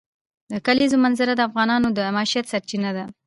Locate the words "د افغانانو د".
1.35-1.99